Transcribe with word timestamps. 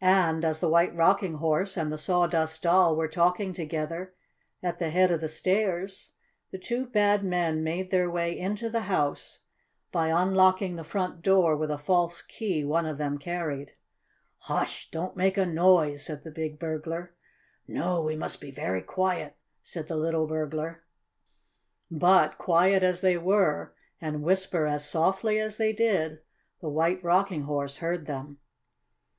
And 0.00 0.46
as 0.46 0.60
the 0.60 0.68
White 0.70 0.96
Rocking 0.96 1.34
Horse 1.34 1.76
and 1.76 1.92
the 1.92 1.98
Sawdust 1.98 2.62
Doll 2.62 2.96
were 2.96 3.06
talking 3.06 3.52
together 3.52 4.14
at 4.62 4.78
the 4.78 4.88
head 4.88 5.10
of 5.10 5.20
the 5.20 5.28
stairs 5.28 6.12
the 6.50 6.56
two 6.56 6.86
bad 6.86 7.22
men 7.22 7.62
made 7.62 7.90
their 7.90 8.10
way 8.10 8.38
into 8.38 8.70
the 8.70 8.84
house 8.88 9.40
by 9.92 10.08
unlocking 10.08 10.76
the 10.76 10.84
front 10.84 11.20
door 11.20 11.54
with 11.54 11.70
a 11.70 11.76
false 11.76 12.22
key 12.22 12.64
one 12.64 12.86
of 12.86 12.96
them 12.96 13.18
carried. 13.18 13.72
"Hush! 14.38 14.90
Don't 14.90 15.18
make 15.18 15.36
a 15.36 15.44
noise!" 15.44 16.02
said 16.02 16.24
the 16.24 16.30
big 16.30 16.58
burglar. 16.58 17.14
"No, 17.66 18.02
we 18.02 18.16
must 18.16 18.40
be 18.40 18.50
very 18.50 18.80
quiet," 18.80 19.36
said 19.62 19.86
the 19.88 19.96
little 19.96 20.26
burglar. 20.26 20.84
But, 21.90 22.38
quiet 22.38 22.82
as 22.82 23.02
they 23.02 23.18
were, 23.18 23.74
and 24.00 24.22
whisper 24.22 24.66
as 24.66 24.88
softly 24.88 25.38
as 25.38 25.58
they 25.58 25.74
did, 25.74 26.20
the 26.62 26.70
White 26.70 27.04
Rocking 27.04 27.42
Horse 27.42 27.76
heard 27.76 28.06
them. 28.06 28.38